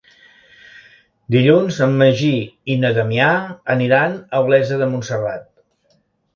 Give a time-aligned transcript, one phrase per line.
[1.35, 2.33] Dilluns en Magí
[2.75, 3.29] i na Damià
[3.77, 5.49] aniran a Olesa de Montserrat.